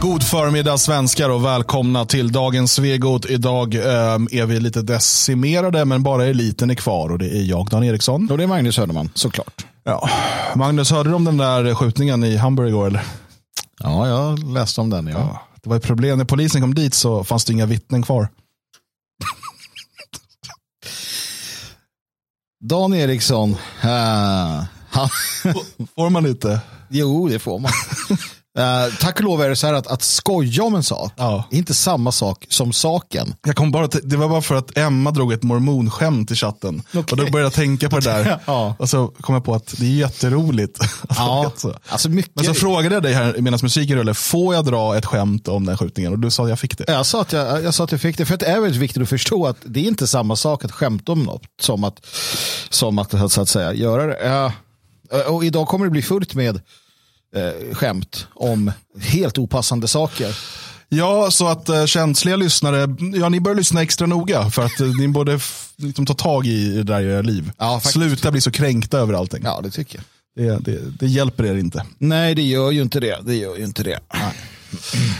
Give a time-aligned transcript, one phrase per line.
[0.00, 3.26] God förmiddag svenskar och välkomna till dagens Svegot.
[3.26, 3.82] Idag eh,
[4.30, 8.30] är vi lite decimerade men bara eliten är kvar och det är jag Dan Eriksson.
[8.30, 9.66] Och det är Magnus Söderman, såklart.
[9.84, 10.08] Ja.
[10.54, 13.02] Magnus, hörde du om den där skjutningen i Hamburg igår eller?
[13.78, 15.06] Ja, jag läste om den.
[15.06, 15.18] Ja.
[15.18, 16.18] Ja, det var ett problem.
[16.18, 18.28] När polisen kom dit så fanns det inga vittnen kvar.
[22.64, 23.50] Dan Eriksson.
[23.50, 23.56] Uh,
[24.90, 25.08] han,
[25.94, 26.60] Får man inte?
[26.88, 27.70] jo, det får man.
[28.58, 31.44] Uh, tack och lov är det så här att, att skoja om en sak Ja.
[31.50, 33.34] är inte samma sak som saken.
[33.46, 36.82] Jag kom bara det var bara för att Emma drog ett mormonskämt i chatten.
[36.94, 38.38] Och då började jag tänka på det där.
[38.46, 38.74] Ja.
[38.78, 40.78] Och så kom jag på att det är jätteroligt.
[41.08, 41.78] Ja, Alltså.
[41.88, 42.32] alltså mycket.
[42.34, 45.66] Men så frågade jag dig här medan musiken rullade, får jag dra ett skämt om
[45.66, 46.12] den skjutningen?
[46.12, 46.84] Och du sa att jag fick det.
[46.88, 48.80] jag, sa att jag, jag sa att jag fick det, för att det är väldigt
[48.82, 52.06] viktigt att förstå att det är inte samma sak att skämta om något som att,
[52.70, 54.18] som att, så att säga, göra det.
[54.28, 54.52] Ja.
[55.28, 56.60] Och idag kommer det bli fullt med
[57.36, 60.36] eh, skämt om helt opassande saker.
[60.88, 64.96] Ja, så att uh, känsliga lyssnare, ja ni bör lyssna extra noga för att uh,
[64.96, 65.40] ni borde
[65.76, 67.50] liksom, ta tag i det där i era liv.
[67.58, 67.80] Ja.
[67.80, 69.42] Sluta bli så kränkta över allting.
[69.44, 70.04] Ja, det tycker jag.
[70.36, 71.84] Det, det, det hjälper er inte.
[71.98, 73.18] Nej, det gör ju inte det.
[73.22, 73.98] Det gör ju inte det.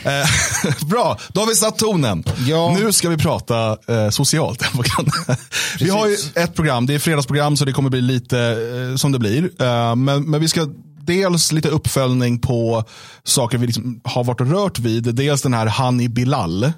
[0.04, 2.24] Eh, Bra, då har vi satt tonen.
[2.46, 2.76] Ja.
[2.78, 4.62] Nu ska vi prata eh, socialt.
[5.80, 9.12] vi har ju ett program, det är fredagsprogram så det kommer bli lite eh, som
[9.12, 9.62] det blir.
[9.62, 10.68] Eh, men, men vi ska
[11.06, 12.84] dels lite uppföljning på
[13.24, 15.14] saker vi liksom har varit och rört vid.
[15.14, 16.72] Dels den här Hani Bilal.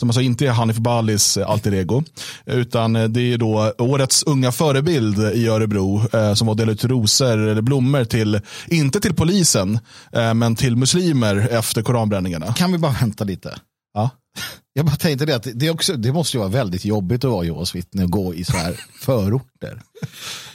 [0.00, 2.02] Som alltså inte är Hanif Balis eh, alter ego.
[2.46, 6.02] Utan eh, det är då årets unga förebild i Örebro.
[6.12, 9.78] Eh, som var delat ut rosor eller blommor till, inte till polisen,
[10.12, 12.52] eh, men till muslimer efter koranbränningarna.
[12.52, 13.58] Kan vi bara vänta lite?
[13.94, 14.10] Ja.
[14.72, 17.44] Jag bara tänkte det att det, också, det måste ju vara väldigt jobbigt att vara
[17.44, 19.82] Jehovas vittne och gå i så här förorter.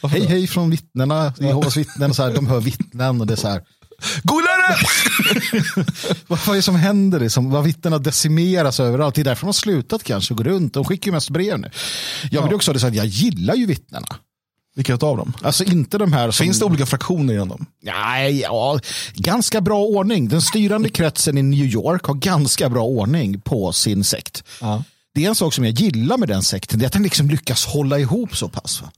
[0.01, 3.47] hej hej från vittnena, Jehovas vittnen, så här, de hör vittnen och det är så
[3.47, 3.63] här.
[4.23, 4.75] Golare!
[6.27, 7.19] Vad, vad är det som händer?
[7.19, 7.49] Liksom?
[7.49, 9.15] Vad vittnena decimeras överallt.
[9.15, 10.73] Det är därför de har slutat kanske gå runt.
[10.73, 11.71] De skickar ju mest brev nu.
[12.31, 14.07] Jag vill också ha det så att jag gillar ju vittnena.
[14.79, 15.33] Vilka av dem?
[15.41, 16.43] Alltså inte de här som...
[16.43, 17.65] Finns det olika fraktioner inom dem?
[17.83, 18.79] Nej, ja,
[19.15, 20.27] ganska bra ordning.
[20.27, 24.43] Den styrande kretsen i New York har ganska bra ordning på sin sekt.
[24.61, 24.83] Ja.
[25.13, 27.29] Det är en sak som jag gillar med den sekten, det är att den liksom
[27.29, 28.81] lyckas hålla ihop så pass.
[28.81, 28.91] Va?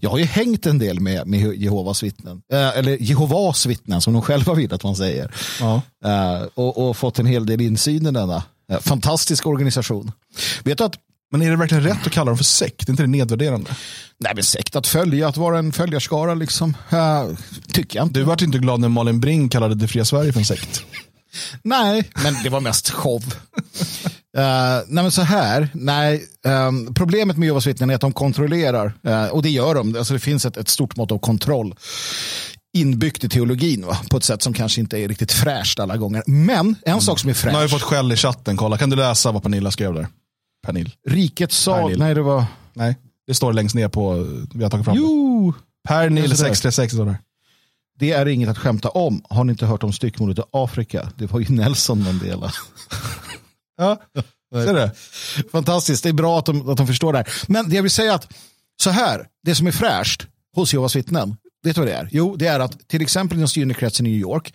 [0.00, 4.12] Jag har ju hängt en del med, med Jehovas vittnen, eh, eller Jehovas vittnen som
[4.12, 5.34] de själva vill att man säger.
[5.60, 5.82] Ja.
[6.04, 8.42] Eh, och, och fått en hel del insyn i denna
[8.72, 10.12] eh, fantastiska organisation.
[10.64, 10.98] Vet du att
[11.30, 12.88] Men är det verkligen rätt att kalla dem för sekt?
[12.88, 13.70] Är inte det nedvärderande?
[14.18, 16.76] Nej, men sekt att följa, att vara en följarskara liksom.
[16.90, 17.24] Eh,
[17.72, 18.20] tycker jag inte.
[18.20, 20.82] Du vart inte glad när Malin Brink kallade Det fria Sverige för en sekt.
[21.62, 23.22] Nej, men det var mest show.
[24.38, 24.44] Uh,
[24.86, 29.26] nej men så här, nej, ehm, problemet med Jehovas vittnen är att de kontrollerar, eh,
[29.26, 31.74] och det gör de, alltså det finns ett, ett stort mått av kontroll
[32.76, 33.98] inbyggt i teologin va?
[34.10, 36.22] på ett sätt som kanske inte är riktigt fräscht alla gånger.
[36.26, 38.56] Men en sak som är Nu har fräsch, fått skäll i chatten.
[38.56, 40.06] Kolla, kan du läsa vad Pernilla skrev där?
[40.66, 40.94] Pernil.
[41.08, 41.98] rikets sal, Pernil.
[41.98, 42.96] nej det var, Nej,
[43.26, 44.14] det står längst ner på,
[44.54, 45.02] vi har tagit fram det.
[45.02, 45.52] jo,
[45.88, 46.48] Pernil Det är sådär.
[46.48, 47.18] 636 står där.
[47.98, 49.22] det är inget att skämta om.
[49.30, 51.12] Har ni inte hört om styckmordet i Afrika?
[51.16, 52.52] Det var ju Nelson Mandela.
[53.80, 53.98] Ja,
[54.52, 54.90] ser du?
[55.52, 57.28] Fantastiskt, det är bra att de, att de förstår det här.
[57.48, 58.32] Men det jag vill säga att
[58.82, 62.08] så här, det som är fräscht hos Jehovas vittnen, vet du vad det är?
[62.12, 64.54] Jo, det är att till exempel den styrande kretsen i New York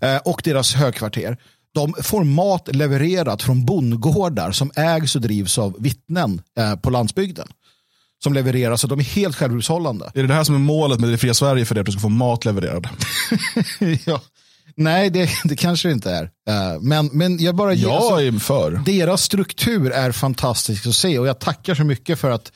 [0.00, 1.36] eh, och deras högkvarter,
[1.74, 7.48] de får mat levererat från bondgårdar som ägs och drivs av vittnen eh, på landsbygden.
[8.22, 10.10] Som levereras och de är helt självhushållande.
[10.14, 11.80] Är det det här som är målet med Det fria Sverige för dig?
[11.80, 12.88] Att du ska få mat levererad?
[14.06, 14.20] ja.
[14.74, 16.30] Nej, det, det kanske det inte är.
[16.48, 18.82] Eh, men, men jag bara ger- alltså- Jag är för.
[18.86, 22.52] deras struktur är fantastisk att se och jag tackar så mycket för att,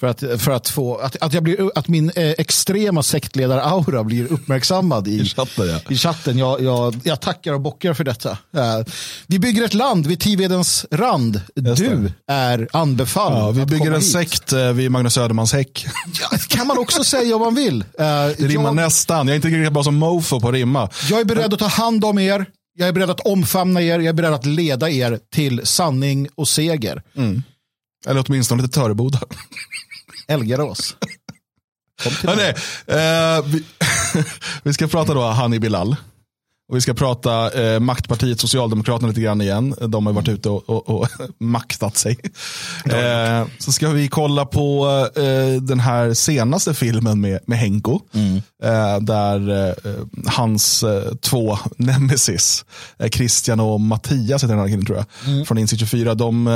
[0.00, 4.32] för att, för att, få, att, att, jag blir, att min eh, extrema sektledar-aura blir
[4.32, 5.78] uppmärksammad i, I chatten, ja.
[5.88, 6.38] i chatten.
[6.38, 8.30] Jag, jag, jag tackar och bockar för detta.
[8.30, 8.80] Eh,
[9.26, 11.40] vi bygger ett land vid Tivedens rand.
[11.56, 13.36] Just Du är anbefalld.
[13.36, 14.12] Ja, vi bygger en hit.
[14.12, 15.86] sekt eh, vid Magnus Södermans häck.
[16.20, 17.80] Ja, kan man också säga om man vill.
[17.80, 19.26] Eh, Det rimmar jag, nästan.
[19.28, 20.90] Jag är inte lika bra som mofo på att rimma.
[21.10, 22.46] jag är beredd att ta hand om er.
[22.78, 23.98] Jag är beredd att omfamna er.
[23.98, 27.02] Jag är beredd att leda er till sanning och seger.
[28.06, 29.20] Eller åtminstone till Töreboda.
[30.28, 30.96] Elgarås.
[32.02, 32.48] Kom till Hörrni,
[32.86, 33.64] eh, vi,
[34.62, 35.96] vi ska prata då Hani Bilal.
[36.68, 39.74] Och vi ska prata eh, maktpartiet Socialdemokraterna lite grann igen.
[39.80, 42.18] De har varit ute och, och, och maktat sig.
[42.84, 48.00] Eh, så ska vi kolla på eh, den här senaste filmen med, med Henko.
[48.62, 49.92] Eh, där eh,
[50.26, 52.64] hans eh, två nemesis,
[53.12, 55.46] Christian och Mattias heter den här killen tror jag.
[55.46, 56.14] Från Insikt 24.
[56.14, 56.46] De,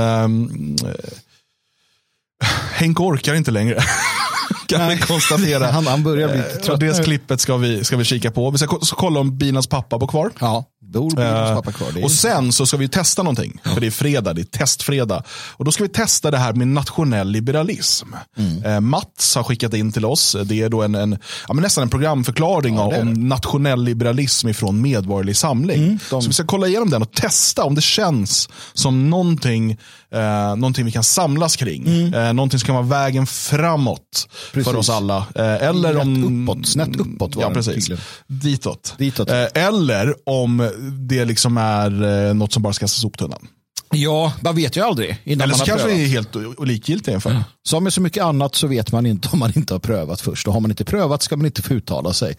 [2.73, 3.82] Henko orkar inte längre.
[4.67, 5.67] kan vi konstatera.
[5.67, 8.50] Han, han börjar bli Eh, trött och det klippet ska vi, ska vi kika på.
[8.50, 10.31] Vi ska kolla om Binas pappa bor kvar.
[10.41, 10.64] Ja,
[11.00, 11.88] Bor blir hos pappa kvar.
[11.94, 13.60] Det är- Och sen så ska vi testa någonting.
[13.64, 15.22] För det är fredag, det är testfredag.
[15.56, 18.08] Och då ska vi testa det här med nationell liberalism.
[18.38, 18.64] Mm.
[18.64, 20.36] Eh, Mats har skickat in till oss.
[20.44, 21.18] Det är då en, en
[21.48, 23.20] ja, men nästan en programförklaring Ja, det om det.
[23.20, 25.82] nationell liberalism ifrån Medborgerlig Samling.
[25.82, 29.70] Mm, de- Så vi ska kolla igenom den och testa om det känns som någonting,
[30.14, 30.20] eh,
[30.56, 32.12] någonting vi kan samlas kring.
[32.14, 34.52] Eh, någonting som kan vara vägen framåt Mm.
[34.52, 34.70] Precis.
[34.72, 35.16] för oss alla.
[35.34, 36.48] Eh, eller Rätt om...
[36.48, 37.90] uppåt, snett uppåt var Ja, precis.
[38.26, 38.94] Ditåt.
[38.98, 39.30] Ditåt.
[39.30, 40.60] Eh, eller om
[40.90, 43.49] det liksom är eh, något som bara ska kastas soptunnan.
[43.94, 45.99] Ja, man vet ju aldrig innan Eller man så har kanske prövat.
[45.99, 47.44] det är helt o- inför.
[47.62, 50.46] Som med så mycket annat så vet man inte om man inte har prövat först.
[50.46, 52.37] Och har man inte prövat ska man inte få uttala sig.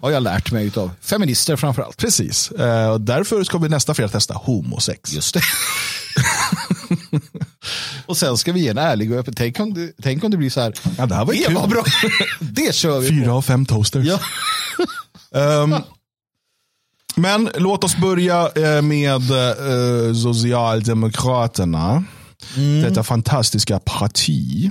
[0.00, 1.96] Har jag lärt mig av feminister framförallt.
[1.96, 2.50] Precis.
[2.50, 5.12] Eh, och därför ska vi nästa fredag testa homosex.
[5.12, 5.42] Just det.
[8.06, 9.34] och sen ska vi ge en ärlig och öppen.
[9.34, 10.74] Tänk om det, tänk om det blir så här.
[10.98, 11.54] Ja, det här var det kul.
[11.54, 11.84] var bra.
[12.40, 13.14] det kör vi på.
[13.14, 14.06] Fyra av fem toasters.
[14.06, 14.18] Ja.
[15.40, 15.74] Ehm,
[17.14, 22.04] men låt oss börja eh, med eh, Socialdemokraterna.
[22.56, 22.82] Mm.
[22.82, 24.70] Detta fantastiska parti.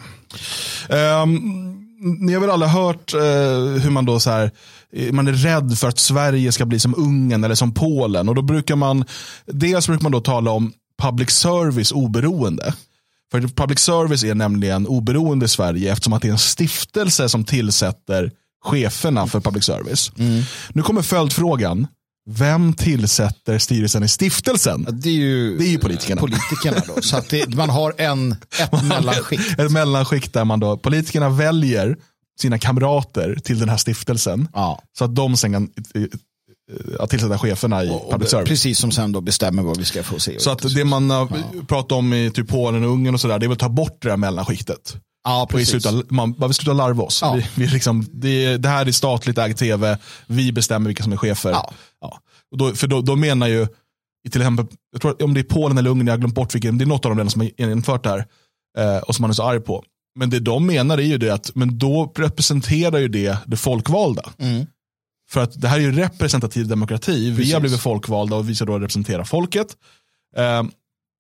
[0.90, 1.84] Um,
[2.20, 3.20] ni har väl alla hört eh,
[3.82, 4.52] hur man då så här,
[4.94, 8.30] eh, man är rädd för att Sverige ska bli som Ungern eller som Polen.
[8.30, 9.06] Och då brukar man,
[9.46, 12.74] dels brukar man då tala om public service oberoende.
[13.32, 17.44] För public service är nämligen oberoende i Sverige eftersom att det är en stiftelse som
[17.44, 18.32] tillsätter
[18.64, 20.12] cheferna för public service.
[20.74, 21.88] Nu kommer följdfrågan.
[22.30, 24.88] Vem tillsätter styrelsen i stiftelsen?
[24.92, 26.22] Det är ju, Det är ju politikerna.
[26.22, 27.02] politikerna då.
[27.02, 29.60] Så att det, man har en, ett mellanskikt.
[29.60, 31.98] Ett mellanskikt där man då, politikerna väljer
[32.42, 34.48] sina kamrater till den här stiftelsen.
[34.54, 34.82] Ja.
[34.98, 36.02] Så att de sen kan eh,
[37.00, 38.50] eh, tillsätta cheferna i Och public service.
[38.50, 40.40] Precis som sen då bestämmer vad vi ska få se.
[40.40, 41.28] Så att det man har
[41.68, 43.98] pratat om i typ Polen och Ungern och sådär, det är väl att ta bort
[44.02, 44.96] det där mellanskiktet.
[45.24, 45.70] Ja, precis.
[45.84, 47.20] sluta, man, vill sluta larva oss.
[47.22, 47.34] Ja.
[47.34, 49.98] Vi, vi liksom, det, det här är statligt ägd tv,
[50.28, 51.52] vi bestämmer vilka som är chefer.
[51.52, 51.74] Ja.
[52.52, 53.68] Och då, för då, då menar ju,
[54.32, 56.78] till exempel, jag tror, om det är Polen eller Ungern, jag har glömt bort vilken,
[56.78, 58.26] det är något av de länderna som har infört det här.
[58.78, 59.84] Eh, och som man är så arg på.
[60.16, 64.30] Men det de menar är ju det att, men då representerar ju det det folkvalda.
[64.38, 64.66] Mm.
[65.30, 67.30] För att det här är ju representativ demokrati.
[67.30, 67.54] Vi Precis.
[67.54, 69.68] har blivit folkvalda och vi ska då representera folket.
[70.38, 70.64] Eh,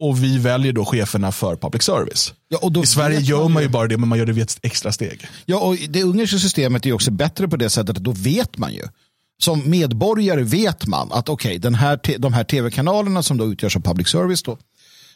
[0.03, 2.33] och vi väljer då cheferna för public service.
[2.47, 4.91] Ja, I Sverige gör man ju- bara det, men man gör det vid ett extra
[4.91, 5.27] steg.
[5.45, 8.73] Ja, och det ungerska systemet är också bättre på det sättet att då vet man
[8.73, 8.83] ju.
[9.41, 13.81] Som medborgare vet man att okej, den här de här tv-kanalerna som då utgörs av
[13.81, 14.57] public service då,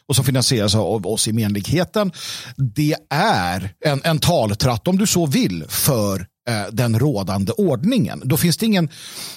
[0.06, 2.12] och som finansieras av oss i menligheten,
[2.56, 8.22] det är en, en taltratt, om du så vill, för eh, den rådande ordningen.
[8.24, 8.88] Då finns det ingen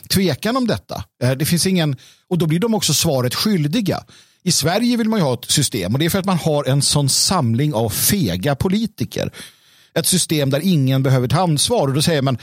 [0.09, 1.03] tvekan om detta.
[1.23, 1.95] Eh, det finns ingen,
[2.29, 4.03] och då blir de också svaret skyldiga.
[4.43, 6.63] I Sverige vill man ju ha ett system och det är för att man har
[6.69, 9.31] en sån samling av fega politiker
[9.93, 11.87] ett system där ingen behöver ta ansvar.
[11.87, 12.37] Och då säger man,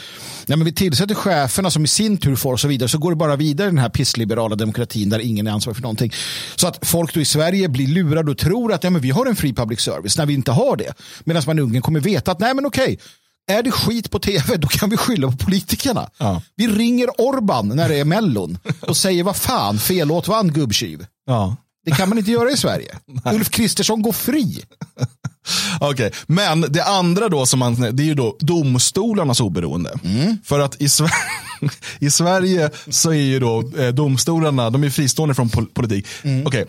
[0.46, 2.88] ja, men vi tillsätter cheferna som i sin tur får och så vidare.
[2.88, 5.82] Så går det bara vidare i den här pissliberala demokratin där ingen är ansvarig för
[5.82, 6.12] någonting.
[6.56, 9.26] Så att folk då i Sverige blir lurade och tror att ja, men vi har
[9.26, 10.94] en fri public service när vi inte har det.
[11.24, 12.98] Medan man i Ungern kommer veta att nej men okej,
[13.50, 16.10] är det skit på tv då kan vi skylla på politikerna.
[16.18, 16.42] Ja.
[16.56, 21.06] Vi ringer Orban när det är mellon och säger vad fan, fel låt vann gubbtjuv.
[21.26, 21.56] Ja.
[21.90, 22.94] Det kan man inte göra i Sverige.
[23.34, 24.62] Ulf Kristersson går fri.
[25.80, 29.90] Okej, men det andra då som man, det är ju då domstolarnas oberoende.
[30.44, 31.10] För att i, Sver-
[31.98, 36.06] i Sverige så är ju då eh, domstolarna, de är fristående från pol- politik.
[36.46, 36.64] Okej,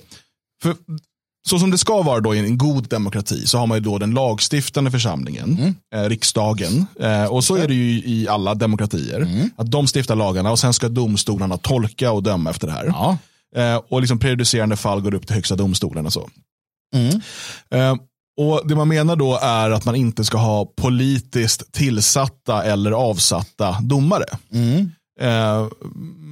[0.63, 0.75] för
[1.50, 3.98] så som det ska vara då i en god demokrati så har man ju då
[3.98, 6.86] den lagstiftande församlingen, eh, riksdagen.
[7.00, 9.50] Eh, och så är det ju i alla demokratier.
[9.55, 12.86] Att de stiftar lagarna och sen ska domstolarna tolka och döma efter det här.
[12.86, 13.17] Ja.
[13.56, 16.29] Eh, och liksom prejudicerande fall går upp till högsta domstolen och så.
[17.72, 17.96] Eh,
[18.41, 23.77] och Det man menar då är att man inte ska ha politiskt tillsatta eller avsatta
[23.82, 24.25] domare.
[25.22, 25.68] Eh,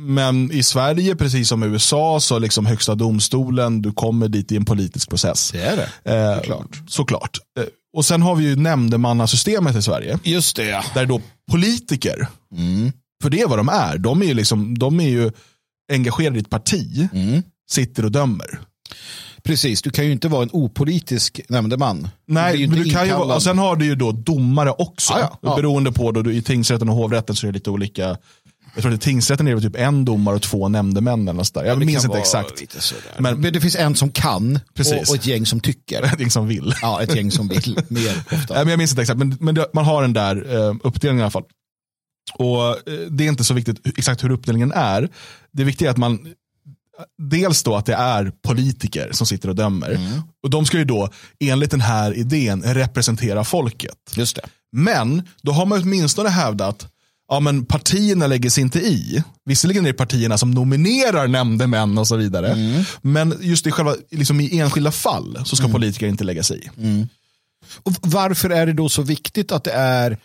[0.07, 4.55] men i Sverige, precis som i USA, så liksom högsta domstolen, du kommer dit i
[4.55, 5.51] en politisk process.
[5.51, 6.15] Det är det.
[6.15, 6.81] Eh, Såklart.
[6.87, 7.37] såklart.
[7.59, 7.65] Eh,
[7.97, 10.19] och sen har vi ju nämndemannasystemet i Sverige.
[10.23, 10.83] Just det.
[10.93, 11.21] Där då
[11.51, 12.27] politiker,
[13.23, 15.31] för det är vad de är, de är ju, liksom, de är ju
[15.91, 17.09] engagerade i ett parti,
[17.69, 18.59] sitter och dömer.
[19.43, 22.07] Precis, du kan ju inte vara en opolitisk nämndeman.
[22.27, 25.13] Nej, ju men du kan ju, och sen har du ju då domare också.
[25.13, 25.55] Ja, ja, ja.
[25.55, 28.17] Beroende på, då, du, i tingsrätten och hovrätten så är det lite olika.
[28.75, 31.27] Jag tror att i tingsrätten är det typ en domare och två nämndemän.
[31.27, 31.65] Eller där.
[31.65, 32.63] Jag Det minns inte exakt.
[33.17, 34.93] Men- Men, det finns en som kan Precis.
[34.93, 36.01] och, och ett gäng som tycker.
[36.03, 36.73] Är ingen som vill.
[36.81, 38.01] Ja, ett gäng som vill mer
[38.31, 38.53] Nej, ofta.
[38.53, 41.23] men jag minns inte exakt, men, men det, man har den där eh, uppdelningen i
[41.23, 41.43] alla fall.
[42.33, 45.09] Och eh, Det är inte så viktigt exakt hur uppdelningen är.
[45.51, 46.33] Det viktiga är att man,
[47.17, 49.99] dels då att det är politiker som sitter och dömer.
[50.43, 53.97] Och de ska ju då enligt den här idén representera folket.
[54.15, 54.45] Just det.
[54.71, 56.87] Men då har man åtminstone hävdat
[57.27, 59.23] ja, men partierna lägger sig inte i.
[59.45, 62.51] Visserligen är det partierna som nominerar nämndemän och så vidare.
[62.51, 62.83] Mm.
[63.01, 65.73] Men just i, själva, liksom i enskilda fall så ska mm.
[65.73, 66.81] politiker inte lägga sig i.
[66.81, 67.07] Mm.
[67.83, 70.17] Och varför är det då så viktigt att det är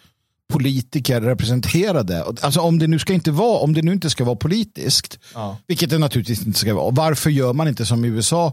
[0.53, 2.25] politiker representerade?
[2.41, 5.57] Alltså om det nu ska inte vara, om det nu inte ska vara politiskt, ja.
[5.67, 8.53] vilket det naturligtvis inte ska vara, varför gör man inte som i USA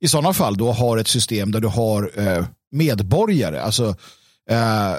[0.00, 3.94] i sådana fall då har ett system där du har eh, medborgare, alltså
[4.50, 4.96] eh, eh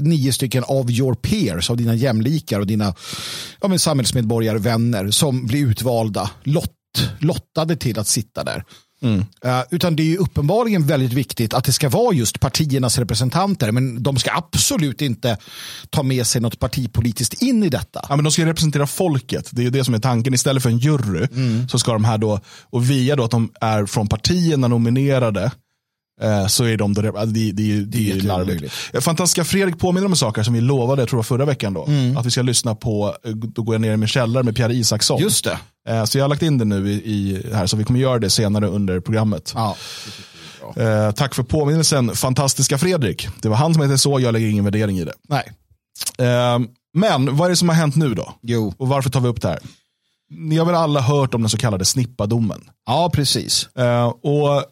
[0.00, 2.94] nio stycken of your peers, av dina jämlikar och dina
[3.60, 6.74] ja, men samhällsmedborgare, vänner som blir utvalda, lott,
[7.18, 8.64] lottade till att sitta där.
[9.02, 9.18] Mm.
[9.18, 13.72] Uh, utan det är uppenbarligen väldigt viktigt att det ska vara just partiernas representanter.
[13.72, 15.36] Men de ska absolut inte
[15.90, 18.06] ta med sig något partipolitiskt in i detta.
[18.08, 19.48] Ja, men de ska representera folket.
[19.52, 20.34] Det är det som är tanken.
[20.34, 21.68] Istället för en jury mm.
[21.68, 25.50] så ska de här då, och via då att de är från partierna nominerade, Eh,
[26.48, 28.72] så är de, det, det, det, det är larvigt.
[29.00, 31.84] Fantastiska Fredrik påminner om saker som vi lovade, jag tror förra veckan då.
[31.84, 32.16] Mm.
[32.16, 34.74] Att vi ska lyssna på, eh, då går jag ner i min källare med Pierre
[34.74, 35.20] Isaksson.
[35.20, 35.58] Just det.
[35.88, 38.18] Eh, så jag har lagt in det nu i, i här, så vi kommer göra
[38.18, 39.52] det senare under programmet.
[39.54, 39.76] Ja.
[40.76, 43.28] Eh, tack för påminnelsen, fantastiska Fredrik.
[43.42, 45.14] Det var han som hette så, jag lägger ingen värdering i det.
[45.28, 45.52] Nej.
[46.18, 46.58] Eh,
[46.94, 48.34] men vad är det som har hänt nu då?
[48.42, 48.74] Jo.
[48.78, 49.58] Och varför tar vi upp det här?
[50.30, 52.60] Ni har väl alla hört om den så kallade snippadomen?
[52.86, 53.68] Ja, precis.
[53.76, 54.64] Eh, och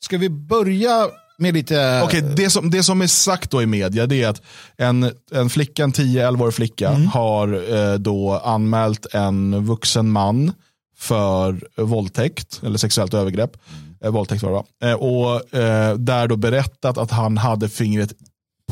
[0.00, 2.02] Ska vi börja med lite...
[2.04, 4.42] okay, det, som, det som är sagt då i media det är att
[4.76, 7.06] en, en flicka, en 10-11-årig flicka mm.
[7.06, 10.52] har eh, då anmält en vuxen man
[10.98, 13.56] för våldtäkt eller sexuellt övergrepp.
[13.72, 13.96] Mm.
[14.04, 18.12] Eh, våldtäkt var det eh, Och eh, där då berättat att han hade fingret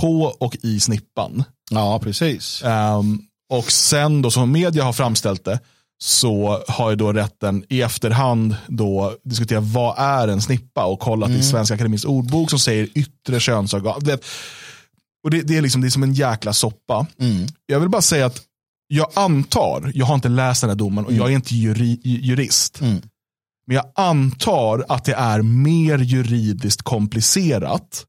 [0.01, 1.45] på och i snippan.
[1.71, 2.63] Ja, precis.
[2.65, 5.61] Um, och sen då som media har framställt det
[6.03, 11.29] så har ju då rätten i efterhand då diskuterat vad är en snippa och kollat
[11.29, 11.41] mm.
[11.41, 14.01] i Svenska Akademins ordbok som säger yttre könsorgan.
[14.05, 14.25] Det,
[15.25, 17.07] och det, det, är liksom, det är som en jäkla soppa.
[17.21, 17.47] Mm.
[17.67, 18.43] Jag vill bara säga att
[18.89, 21.23] jag antar, jag har inte läst den här domen och mm.
[21.23, 22.81] jag är inte juri, jurist.
[22.81, 23.03] Mm.
[23.67, 28.05] Men jag antar att det är mer juridiskt komplicerat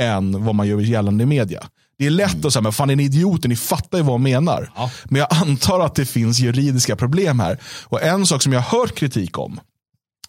[0.00, 1.66] än vad man gör gällande i media.
[2.02, 4.20] Det är lätt att säga, men fan är ni idioter, ni fattar ju vad jag
[4.20, 4.72] menar.
[4.76, 4.90] Ja.
[5.04, 7.58] Men jag antar att det finns juridiska problem här.
[7.84, 9.60] Och en sak som jag har hört kritik om,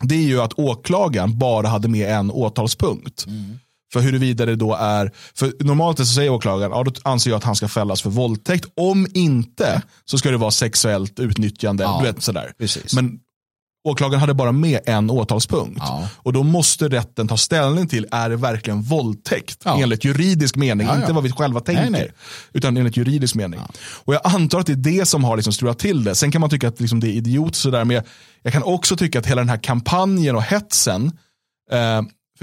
[0.01, 3.25] det är ju att åklagaren bara hade med en åtalspunkt.
[3.25, 3.59] Mm.
[3.93, 7.43] För huruvida det då är, för normalt så säger åklagaren, ja, då anser jag att
[7.43, 8.65] han ska fällas för våldtäkt.
[8.75, 11.83] Om inte så ska det vara sexuellt utnyttjande.
[11.83, 12.53] Ja, du vet, sådär.
[12.57, 12.93] Precis.
[12.93, 13.19] Men
[13.83, 15.81] åklagaren hade bara med en åtalspunkt.
[15.81, 16.09] Ja.
[16.15, 19.61] Och då måste rätten ta ställning till, är det verkligen våldtäkt?
[19.65, 19.79] Ja.
[19.81, 21.81] Enligt juridisk mening, ja, inte vad vi själva tänker.
[21.81, 22.11] Nej, nej.
[22.53, 23.59] Utan enligt juridisk mening.
[24.03, 26.15] Och jag antar att det är det som har liksom strulat till det.
[26.15, 28.03] Sen kan man tycka att liksom det är idiot sådär, men jag,
[28.43, 31.05] jag, kan också tycka att hela den här kampanjen och hetsen,
[31.71, 32.01] eh,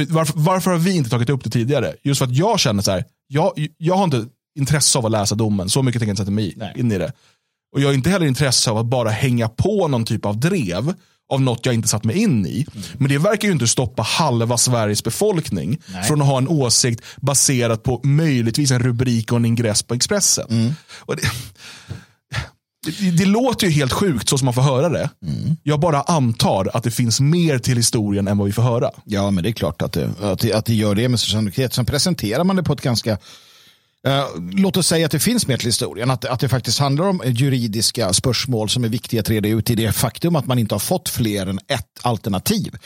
[0.09, 1.95] varför, varför, har vi inte tagit upp det tidigare?
[2.03, 4.27] Just för att jag känner så här, jag, jag har inte
[4.59, 6.73] intresse av att läsa domen, så mycket tänker jag inte sätta mig nej.
[6.77, 7.13] in i det.
[7.73, 10.95] Och jag har inte heller intresse av att bara hänga på någon typ av drev
[11.31, 12.67] av något jag inte satt mig in i.
[12.73, 12.85] Mm.
[12.99, 16.05] Men det verkar ju inte stoppa halva Sveriges befolkning Nej.
[16.05, 20.47] från att ha en åsikt baserat på möjligtvis en rubrik och en ingress på Expressen.
[20.51, 20.75] Mm.
[21.07, 21.31] Det,
[23.01, 25.11] det, det, låter ju helt sjukt så som man får höra det.
[25.27, 25.57] Mm.
[25.63, 28.91] Jag bara antar att det finns mer till historien än vad vi får höra.
[29.05, 31.75] Ja, men det är klart att det, att det, att det gör det med sannolikhet.
[31.75, 33.19] Sen presenterar man det på ett ganska
[34.52, 37.23] låt oss säga att det finns mer till historien, att, att det faktiskt handlar om
[37.25, 40.80] juridiska spörsmål som är viktiga att reda ut i det faktum att man inte har
[40.80, 42.76] fått fler än ett alternativ.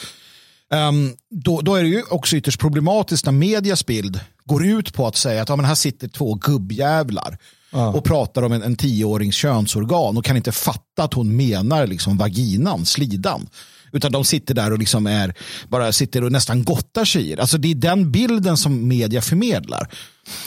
[0.70, 5.06] Um, då, då, är det ju också ytterst problematiskt när medias bild går ut på
[5.06, 7.38] att säga att ja, men här sitter två gubbjävlar
[7.72, 7.88] ja.
[7.88, 12.16] och pratar om en, en tioårings könsorgan och kan inte fatta att hon menar liksom
[12.16, 13.46] vaginan, slidan.
[13.92, 15.34] Utan de sitter där och liksom är,
[15.68, 19.88] bara sitter och nästan gottar sig i Alltså det är den bilden som media förmedlar.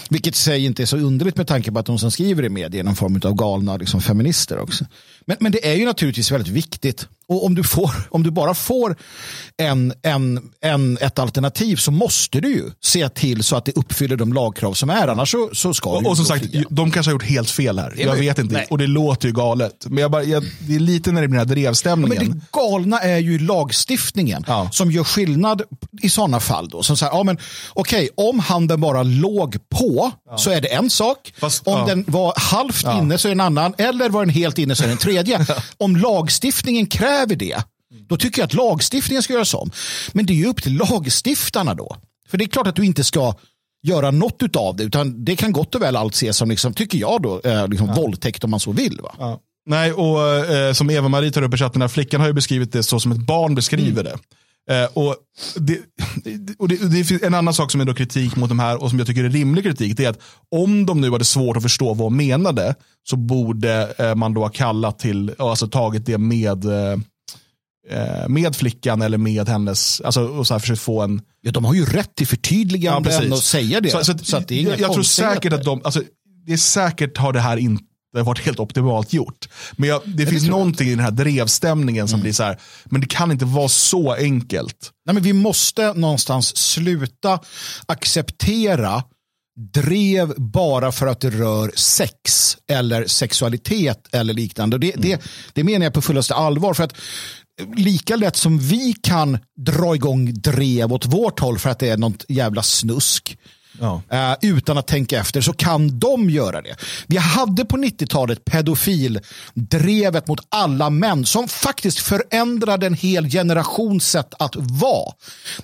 [0.09, 2.49] Vilket i sig inte är så underligt med tanke på att de som skriver i
[2.49, 4.85] media är någon form av galna liksom, feminister också.
[5.25, 7.07] Men, men det är ju naturligtvis väldigt viktigt.
[7.29, 8.97] Och om du, får, om du bara får
[9.57, 14.15] en, en, en, ett alternativ så måste du ju se till så att det uppfyller
[14.15, 15.07] de lagkrav som är.
[15.07, 16.63] Annars så, så ska och, och som sagt, fria.
[16.69, 17.93] de kanske har gjort helt fel här.
[17.97, 18.53] Jag vet inte.
[18.53, 18.67] Nej.
[18.69, 19.85] Och det låter ju galet.
[19.87, 22.23] Men jag bara, jag, det är lite när det blir den här drevstämningen.
[22.23, 24.69] Ja, men det galna är ju lagstiftningen ja.
[24.71, 25.61] som gör skillnad
[26.01, 26.69] i sådana fall.
[26.69, 26.83] Då.
[26.83, 27.37] Som säger, ja, men,
[27.73, 30.37] okej, om handen bara låg på ja.
[30.37, 31.33] så är det en sak.
[31.37, 33.73] Fast, om den var halvt inne så är det en annan.
[33.77, 35.45] Eller var den helt inne så är det en tredje
[35.77, 37.63] om lagstiftningen kräver det,
[38.07, 39.71] då tycker jag att lagstiftningen ska göras om.
[40.11, 41.97] Men det är ju upp till lagstiftarna då.
[42.29, 43.35] För det är klart att du inte ska
[43.83, 46.97] göra något av det, utan det kan gott och väl allt ses som, liksom, tycker
[46.97, 47.93] jag, då, eh, liksom ja.
[47.93, 48.99] våldtäkt om man så vill.
[49.03, 49.15] Va?
[49.19, 49.39] Ja.
[49.65, 52.83] Nej, och eh, som Eva-Marie tar upp i chatten, här, flickan har ju beskrivit det
[52.83, 54.03] så som ett barn beskriver mm.
[54.03, 54.17] det.
[54.69, 55.15] Eh, och
[55.55, 55.79] det,
[56.57, 58.89] och det, det finns en annan sak som är då kritik mot de här och
[58.89, 59.97] som jag tycker är rimlig kritik.
[59.97, 60.19] Det är att
[60.51, 62.75] om de nu hade svårt att förstå vad hon menade
[63.09, 66.97] så borde eh, man då ha kallat till, alltså tagit det med eh,
[68.27, 71.21] med flickan eller med hennes, alltså och så här försökt få en...
[71.41, 73.89] Ja, de har ju rätt till förtydliganden ja, och säga det.
[73.89, 76.01] Så, så, så det är jag, jag tror säkert att de, alltså,
[76.45, 79.49] det är säkert har det här inte varit helt optimalt gjort.
[79.77, 82.23] Men jag, det ja, finns det någonting i den här drevstämningen som mm.
[82.23, 84.91] blir så här, men det kan inte vara så enkelt.
[85.05, 87.39] Nej, men vi måste någonstans sluta
[87.85, 89.03] acceptera
[89.73, 94.77] drev bara för att det rör sex eller sexualitet eller liknande.
[94.77, 95.09] Det, mm.
[95.09, 95.21] det,
[95.53, 96.73] det menar jag på fullaste allvar.
[96.73, 96.93] För att
[97.75, 101.97] lika lätt som vi kan dra igång drev åt vårt håll för att det är
[101.97, 103.37] något jävla snusk
[103.79, 104.01] Ja.
[104.13, 106.75] Uh, utan att tänka efter så kan de göra det.
[107.07, 114.33] Vi hade på 90-talet pedofildrevet mot alla män som faktiskt förändrade en hel generations sätt
[114.39, 115.13] att vara.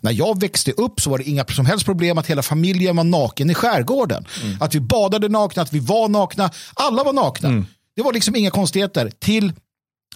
[0.01, 3.03] När jag växte upp så var det inga som helst problem att hela familjen var
[3.03, 4.25] naken i skärgården.
[4.43, 4.57] Mm.
[4.61, 6.49] Att vi badade nakna, att vi var nakna.
[6.73, 7.49] Alla var nakna.
[7.49, 7.65] Mm.
[7.95, 9.11] Det var liksom inga konstigheter.
[9.19, 9.53] Till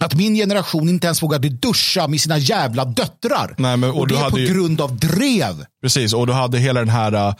[0.00, 3.54] att min generation inte ens vågade duscha med sina jävla döttrar.
[3.58, 4.46] Nej, men, och, och det är på ju...
[4.46, 5.64] grund av drev.
[5.82, 7.34] Precis, och du hade hela den här uh,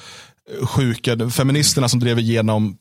[0.63, 2.77] sjuka feministerna som drev igenom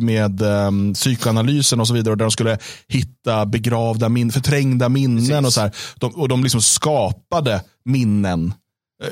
[0.00, 2.14] med um, psykoanalysen och så vidare.
[2.14, 2.58] Där de skulle
[2.88, 5.46] hitta begravda min, förträngda minnen Precis.
[5.46, 5.72] och så här.
[5.96, 8.54] De, och de liksom skapade minnen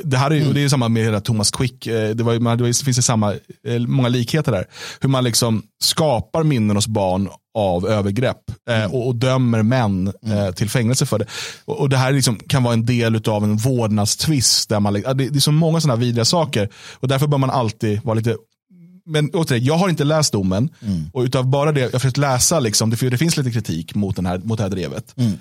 [0.04, 0.54] det här är, mm.
[0.54, 1.86] det är samma med hela Thomas Quick.
[1.86, 3.32] Eh, det, var, det finns det samma,
[3.66, 4.66] eh, många likheter där.
[5.00, 7.28] Hur man liksom skapar minnen hos barn
[7.58, 8.90] av övergrepp mm.
[8.90, 10.52] och, och, dömer män mm.
[10.52, 11.26] till fängelse för det.
[11.64, 14.68] Och, och det här liksom kan vara en del av en vårdnadstvist.
[14.68, 16.68] Där man, det, det är så många sådana vidriga saker.
[16.94, 18.36] Och därför bör man alltid vara lite
[19.08, 20.70] men återigen, jag har inte läst domen.
[20.82, 21.04] Mm.
[21.12, 24.16] Och utav bara det, jag har försökt läsa, liksom, det, det finns lite kritik mot,
[24.16, 25.14] den här, mot det här drevet.
[25.16, 25.32] Mm.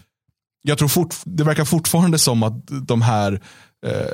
[0.62, 3.42] Jag tror fort, det verkar fortfarande som att de här
[3.86, 4.08] eh,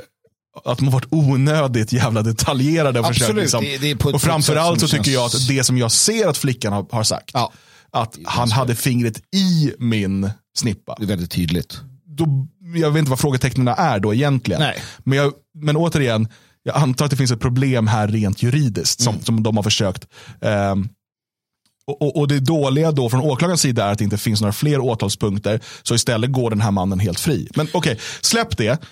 [0.64, 3.00] att de har varit onödigt jävla detaljerade.
[3.00, 3.64] Och, Absolut, liksom.
[3.64, 6.86] det, det och framförallt så tycker jag att det som jag ser att flickan har,
[6.90, 7.52] har sagt, ja.
[7.90, 10.94] att han hade fingret i min snippa.
[10.98, 11.80] Det är väldigt tydligt.
[12.04, 12.26] Då,
[12.74, 14.62] jag vet inte vad frågetecknen är då egentligen.
[14.62, 14.82] Nej.
[14.98, 16.28] Men, jag, men återigen,
[16.62, 19.24] jag antar att det finns ett problem här rent juridiskt som, mm.
[19.24, 20.06] som de har försökt.
[20.40, 20.88] Um,
[21.86, 24.52] och, och, och, det dåliga då från åklagarens sida är att det inte finns några
[24.52, 25.60] fler åtalspunkter.
[25.82, 27.48] Så istället går den här mannen helt fri.
[27.54, 28.82] Men okej, okay, släpp det.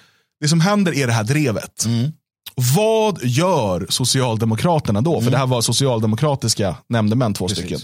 [0.41, 1.85] Det som händer är det här drevet.
[1.85, 2.13] Mm.
[2.55, 5.13] Vad gör Socialdemokraterna då?
[5.13, 5.25] Mm.
[5.25, 7.65] För det här var socialdemokratiska nämndemän, två Precis.
[7.65, 7.81] stycken.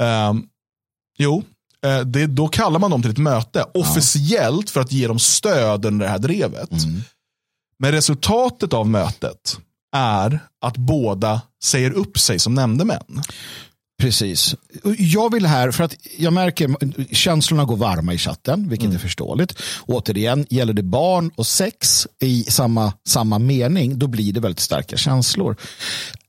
[0.00, 0.46] Um,
[1.18, 1.42] jo,
[1.86, 5.84] uh, det, då kallar man dem till ett möte officiellt för att ge dem stöd
[5.84, 6.72] under det här drevet.
[6.72, 7.02] Mm.
[7.78, 9.58] Men resultatet av mötet
[9.96, 13.22] är att båda säger upp sig som nämndemän.
[13.98, 14.54] Precis.
[14.98, 18.96] Jag vill här, för att jag märker känslorna går varma i chatten, vilket mm.
[18.96, 19.62] är förståeligt.
[19.86, 24.96] Återigen, gäller det barn och sex i samma, samma mening, då blir det väldigt starka
[24.96, 25.56] känslor.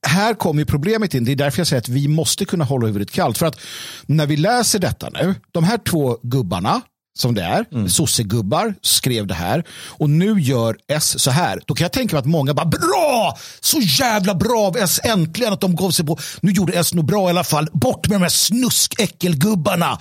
[0.08, 3.12] Här kommer problemet in, det är därför jag säger att vi måste kunna hålla huvudet
[3.12, 3.38] kallt.
[3.38, 3.60] För att
[4.06, 6.82] när vi läser detta nu, de här två gubbarna,
[7.20, 7.66] som det är.
[7.72, 7.90] Mm.
[7.90, 9.64] Sossegubbar skrev det här.
[9.72, 11.62] Och nu gör S så här.
[11.66, 13.38] Då kan jag tänka mig att många bara bra!
[13.60, 16.18] Så jävla bra av S äntligen att de gav sig på.
[16.42, 17.70] Nu gjorde S nog bra i alla fall.
[17.74, 20.00] Bort med de här snuskäckelgubbarna.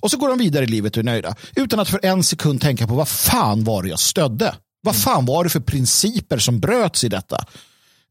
[0.00, 1.34] Och så går de vidare i livet och är nöjda.
[1.56, 4.54] Utan att för en sekund tänka på vad fan var det jag stödde.
[4.82, 7.44] Vad fan var det för principer som bröts i detta?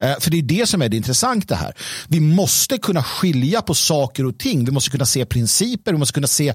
[0.03, 1.73] Eh, för det är det som är det intressanta här.
[2.07, 4.65] Vi måste kunna skilja på saker och ting.
[4.65, 6.53] Vi måste kunna se principer, vi måste kunna se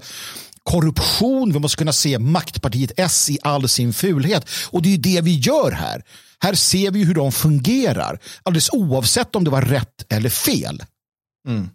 [0.63, 4.45] korruption, vi måste kunna se maktpartiet S i all sin fulhet.
[4.69, 6.03] Och det är det vi gör här.
[6.39, 10.83] Här ser vi hur de fungerar, alldeles oavsett om det var rätt eller fel.
[11.47, 11.69] Mm.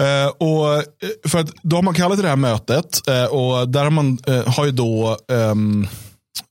[0.00, 0.82] Uh, och eh,
[1.26, 4.48] för att då har man kallat det här mötet uh, och där har man uh,
[4.48, 5.88] har ju då um,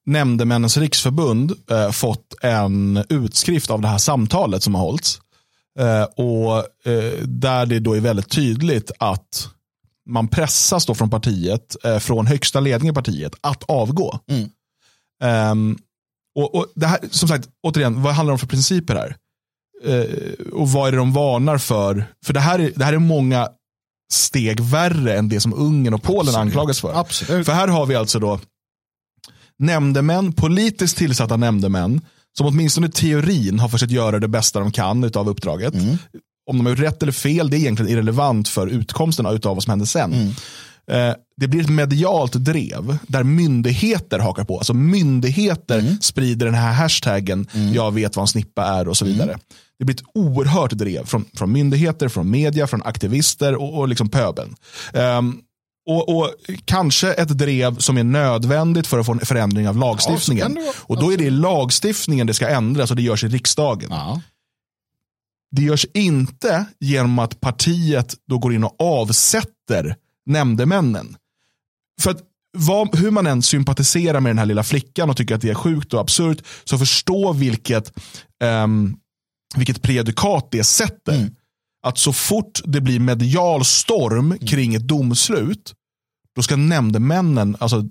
[0.05, 1.53] Nämndemännens riksförbund
[1.91, 5.19] fått en utskrift av det här samtalet som har hållits.
[6.15, 6.63] och
[7.21, 9.49] där det då är väldigt tydligt att
[10.05, 14.19] man pressas då från partiet, eh, från högsta ledningen i partiet, att avgå.
[14.27, 14.49] Mm.
[15.51, 15.77] Um,
[16.35, 19.15] och, och, det här, som sagt, återigen, vad handlar det om för principer här?
[19.85, 22.05] Uh, och vad är det de varnar för?
[22.25, 23.49] För det här, är, det här är många
[24.13, 26.37] steg värre än det som Ungern och Polen Absolut.
[26.37, 26.99] anklagas för.
[26.99, 27.45] Absolut.
[27.45, 28.39] För här har vi alltså då
[29.57, 32.01] nämndemän, politiskt tillsatta nämndemän,
[32.37, 35.73] som åtminstone i teorin har försökt göra det bästa de kan av uppdraget.
[35.73, 35.97] Mm
[36.45, 39.63] om de har gjort rätt eller fel, det är egentligen irrelevant för utkomsten av vad
[39.63, 40.13] som händer sen.
[40.13, 40.33] Mm.
[40.91, 44.57] Eh, det blir ett medialt drev där myndigheter hakar på.
[44.57, 45.97] Alltså myndigheter mm.
[46.01, 47.73] sprider den här hashtaggen, mm.
[47.73, 49.29] jag vet vad en snippa är och så vidare.
[49.29, 49.39] Mm.
[49.79, 54.09] Det blir ett oerhört drev från, från myndigheter, från media, från aktivister och, och liksom
[54.09, 54.55] pöbeln.
[54.93, 55.41] Um,
[55.87, 56.31] och, och,
[56.65, 60.57] kanske ett drev som är nödvändigt för att få en förändring av lagstiftningen.
[60.65, 63.87] Ja, och då är det lagstiftningen det ska ändras och det görs i riksdagen.
[63.89, 64.21] Ja.
[65.51, 71.17] Det görs inte genom att partiet då går in och avsätter nämndemännen.
[72.01, 72.21] För att
[72.57, 75.55] vad, hur man än sympatiserar med den här lilla flickan och tycker att det är
[75.55, 77.93] sjukt och absurt, så förstå vilket,
[78.43, 78.97] um,
[79.55, 81.15] vilket prejudikat det sätter.
[81.15, 81.35] Mm.
[81.83, 85.73] Att så fort det blir medial storm kring ett domslut,
[86.35, 87.81] då ska nämndemännen, alltså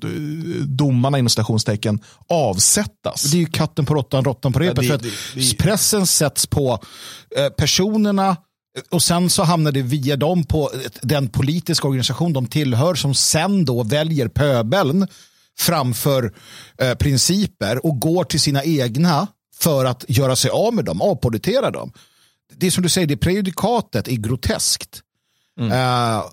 [0.67, 3.23] domarna inom stationstecken, avsättas.
[3.23, 4.85] Det är ju katten på råttan, råttan på repet.
[4.85, 6.79] Ja, det, det, det, pressen sätts på
[7.37, 8.37] eh, personerna
[8.91, 10.71] och sen så hamnar det via dem på
[11.03, 15.07] den politiska organisation de tillhör som sen då väljer pöbeln
[15.59, 16.35] framför
[16.79, 19.27] eh, principer och går till sina egna
[19.59, 21.93] för att göra sig av med dem, avpolitera dem.
[22.57, 25.01] Det är som du säger, det prejudikatet är groteskt.
[25.61, 25.73] Mm.
[25.73, 26.25] Uh,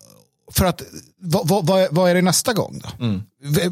[0.54, 0.82] för att,
[1.22, 3.06] vad, vad, vad, är det nästa gång då?
[3.06, 3.22] Mm.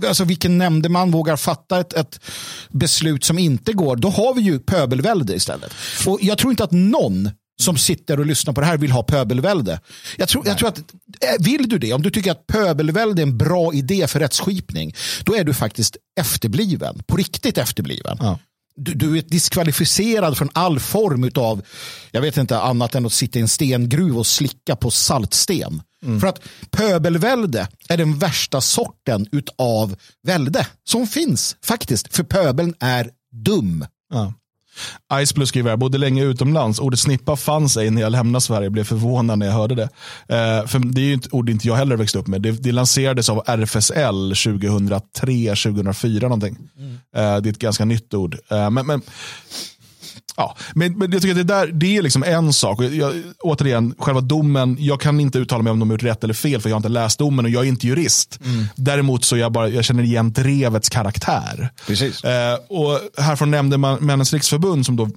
[0.08, 2.20] Alltså vilken nämndeman vågar fatta ett, ett,
[2.72, 3.96] beslut som inte går?
[3.96, 5.72] Då har vi ju pöbelvälde istället.
[6.08, 9.04] Och jag tror inte att någon som sitter och lyssnar på det här vill ha
[9.04, 9.80] pöbelvälde.
[10.18, 10.84] Jag tror, jag tror att, eh,
[11.40, 15.36] vill du det, om du tycker att pöbelvälde är en bra idé för rättsskipning, då
[15.36, 18.18] är du faktiskt efterbliven, på riktigt efterbliven.
[18.20, 18.40] Ja.
[18.80, 21.62] Du, du, är diskvalificerad från all form av,
[22.12, 25.82] jag vet inte annat än att sitta i en stengruv och slicka på saltsten.
[26.04, 26.20] Mm.
[26.20, 29.96] För att pöbelvälde är den värsta sorten av
[30.28, 32.16] välde som finns faktiskt.
[32.16, 33.86] För pöbeln är dum.
[34.14, 34.34] Ja.
[35.14, 36.80] Iceblue skriver, jag bodde länge utomlands.
[36.80, 38.70] Ordet snippa fanns ej när jag lämnade Sverige.
[38.70, 39.90] Blev förvånad när jag hörde det.
[40.28, 42.42] Eh, för det är ju ett ord inte jag heller växte upp med.
[42.42, 46.58] Det, det lanserades av RFSL 2003, 2004 någonting.
[46.78, 46.94] Mm.
[46.94, 48.38] Eh, det är ett ganska nytt ord.
[48.50, 49.02] Eh, men, men
[50.40, 52.82] Ja, men, men jag tycker det, där, det är liksom en sak.
[52.82, 56.34] Jag, återigen, själva domen, jag kan inte uttala mig om de har gjort rätt eller
[56.34, 58.40] fel för jag har inte läst domen och jag är inte jurist.
[58.46, 58.66] Mm.
[58.76, 61.70] Däremot så jag, bara, jag känner igen drevets karaktär.
[61.88, 62.24] Precis.
[62.24, 65.10] Eh, och här från Nämndemännens riksförbund som då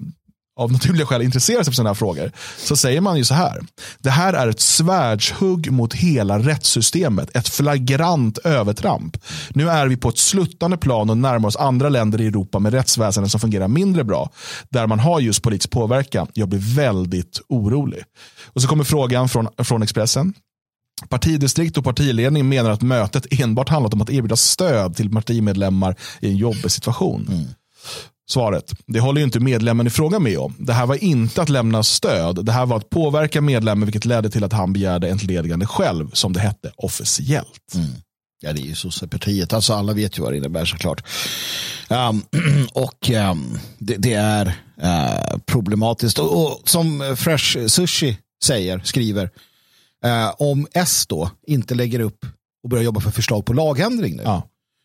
[0.57, 3.61] av naturliga skäl intresserar sig för sådana här frågor, så säger man ju så här.
[3.99, 7.37] Det här är ett svärdshugg mot hela rättssystemet.
[7.37, 9.17] Ett flagrant övertramp.
[9.51, 12.75] Nu är vi på ett sluttande plan och närmar oss andra länder i Europa med
[12.75, 14.31] rättsväsenden som fungerar mindre bra.
[14.69, 16.27] Där man har just politisk påverkan.
[16.33, 18.03] Jag blir väldigt orolig.
[18.45, 20.35] Och så kommer frågan från, från Expressen.
[21.09, 26.29] Partidistrikt och partiledning menar att mötet enbart handlat om att erbjuda stöd till partimedlemmar i
[26.29, 27.27] en jobbig situation.
[27.29, 27.45] Mm.
[28.33, 30.55] Svaret, det håller ju inte medlemmen i fråga med om.
[30.59, 32.45] Det här var inte att lämna stöd.
[32.45, 36.33] Det här var att påverka medlemmen vilket ledde till att han begärde entledigande själv som
[36.33, 37.75] det hette officiellt.
[37.75, 37.91] Mm.
[38.41, 39.53] Ja, det är ju sossepartiet.
[39.53, 41.05] Alltså alla vet ju vad det innebär såklart.
[41.91, 42.23] Um,
[42.73, 44.47] och um, det, det, är
[44.83, 46.19] uh, problematiskt.
[46.19, 49.25] Och, och, som Fresh Sushi säger, skriver,
[50.07, 52.27] uh, om S då inte lägger upp
[52.63, 54.43] och börjar jobba för förslag på lagändring nu, ja.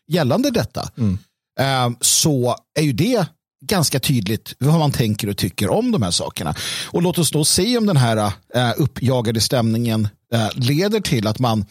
[0.08, 1.18] gällande detta, mm.
[1.60, 3.26] uh, så är ju det
[3.66, 6.54] ganska tydligt vad man tänker och tycker om de här sakerna.
[6.86, 11.38] Och låt oss då se om den här eh, uppjagade stämningen eh, leder till att
[11.38, 11.64] man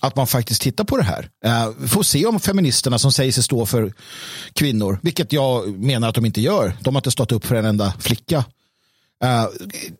[0.00, 1.28] att man faktiskt tittar på det här.
[1.78, 3.92] Vi får se om feministerna som säger sig stå för
[4.52, 6.76] kvinnor, vilket jag menar att de inte gör.
[6.80, 8.44] De har inte stått upp för en enda flicka
[9.24, 9.46] Uh,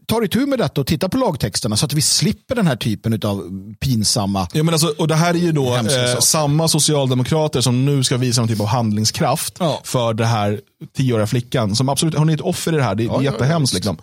[0.07, 3.21] tar itu med detta och tittar på lagtexterna så att vi slipper den här typen
[3.25, 3.51] av
[3.81, 8.05] pinsamma ja, men alltså, Och Det här är ju då eh, samma socialdemokrater som nu
[8.05, 9.81] ska visa någon typ av handlingskraft ja.
[9.85, 10.61] för det här
[10.97, 11.77] tioåriga flickan.
[11.77, 13.75] Som absolut, hon är ett offer i det här, det är ja, jättehemskt.
[13.75, 13.99] Ja, liksom.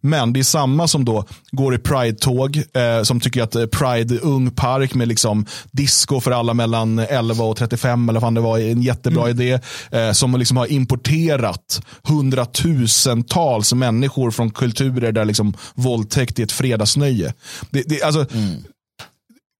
[0.00, 4.18] Men det är samma som då går i Pride-tåg, eh, som tycker att eh, Pride
[4.18, 8.58] Ung Park med liksom disco för alla mellan 11 och 35 eller vad det var
[8.58, 9.40] en jättebra mm.
[9.40, 9.60] idé.
[9.90, 17.34] Eh, som liksom har importerat hundratusentals människor från kulturer där liksom våldtäkt är ett fredagsnöje.
[17.70, 18.64] Det, det, alltså, mm.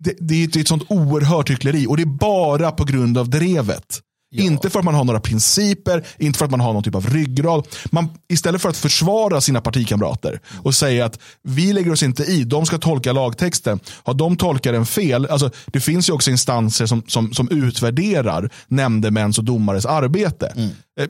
[0.04, 4.00] det, det, är ett sånt oerhört hyckleri och det är bara på grund av drevet.
[4.30, 4.44] Ja.
[4.44, 7.06] Inte för att man har några principer, inte för att man har någon typ av
[7.10, 7.68] ryggrad.
[7.90, 12.44] Man, istället för att försvara sina partikamrater och säga att vi lägger oss inte i,
[12.44, 13.80] de ska tolka lagtexten.
[14.02, 18.50] Har de tolkar den fel, alltså, det finns ju också instanser som, som, som utvärderar
[18.68, 20.52] nämndemäns och domares arbete.
[20.56, 20.70] Mm.
[21.00, 21.08] Eh,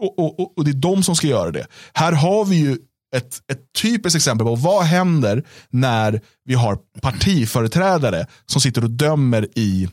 [0.00, 1.66] och, och, och, det är de som ska göra det.
[1.92, 2.78] Här har vi ju
[3.16, 9.48] ett, ett typiskt exempel på vad händer när vi har partiföreträdare som sitter och dömer
[9.54, 9.88] i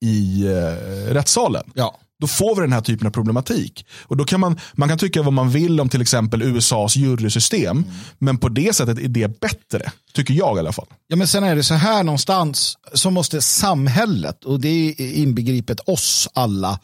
[0.00, 1.64] i eh, rättssalen.
[1.74, 1.98] Ja.
[2.18, 3.86] Då får vi den här typen av problematik.
[4.02, 7.76] Och då kan man, man kan tycka vad man vill om till exempel USAs jurysystem.
[7.76, 7.90] Mm.
[8.18, 9.92] Men på det sättet är det bättre.
[10.12, 10.86] Tycker jag i alla fall.
[11.06, 14.68] Ja men sen är det så här någonstans så måste samhället och det
[14.98, 16.80] är inbegripet oss alla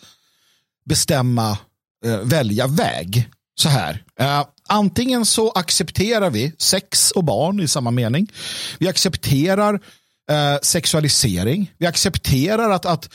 [0.84, 1.58] bestämma,
[2.04, 3.28] eh, välja väg.
[3.54, 4.04] Så här.
[4.18, 8.32] Eh, antingen så accepterar vi sex och barn i samma mening.
[8.78, 9.80] Vi accepterar
[10.32, 11.70] eh, sexualisering.
[11.78, 13.08] Vi accepterar att, att,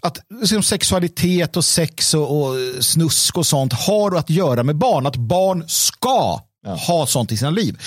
[0.00, 5.06] att liksom sexualitet och sex och, och snusk och sånt har att göra med barn.
[5.06, 6.74] Att barn ska ja.
[6.74, 7.78] ha sånt i sina liv.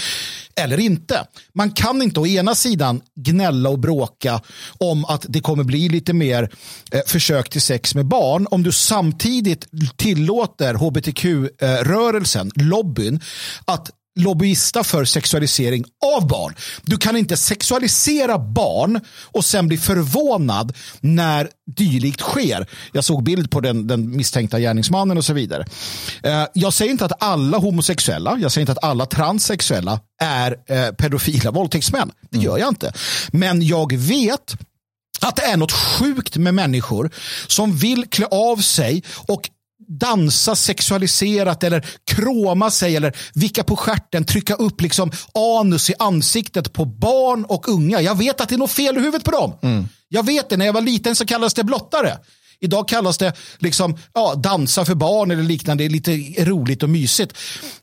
[0.55, 1.25] Eller inte.
[1.53, 4.41] Man kan inte å ena sidan gnälla och bråka
[4.77, 6.49] om att det kommer bli lite mer
[6.91, 13.19] eh, försök till sex med barn om du samtidigt tillåter hbtq-rörelsen, eh, lobbyn,
[13.65, 16.55] att lobbyista för sexualisering av barn.
[16.81, 22.67] Du kan inte sexualisera barn och sen bli förvånad när dylikt sker.
[22.91, 25.65] Jag såg bild på den, den misstänkta gärningsmannen och så vidare.
[26.23, 30.91] Eh, jag säger inte att alla homosexuella, jag säger inte att alla transsexuella är eh,
[30.91, 32.11] pedofila våldtäktsmän.
[32.29, 32.93] Det gör jag inte.
[33.31, 34.55] Men jag vet
[35.21, 37.11] att det är något sjukt med människor
[37.47, 39.49] som vill klä av sig och
[39.87, 46.73] dansa sexualiserat eller kråma sig eller vicka på skärten, trycka upp liksom anus i ansiktet
[46.73, 48.01] på barn och unga.
[48.01, 49.53] Jag vet att det är något fel i huvudet på dem.
[49.61, 49.89] Mm.
[50.09, 52.17] Jag vet det, när jag var liten så kallades det blottare.
[52.59, 56.89] Idag kallas det liksom, ja, dansa för barn eller liknande, det är lite roligt och
[56.89, 57.37] mysigt.